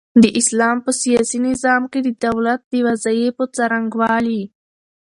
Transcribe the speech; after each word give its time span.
د 0.23 0.25
اسلام 0.39 0.77
په 0.85 0.91
سياسي 1.01 1.39
نظام 1.49 1.81
کي 1.91 1.99
د 2.03 2.09
دولت 2.25 2.59
د 2.71 2.73
وظايفو 2.87 3.43
څرنګوالي 3.55 4.41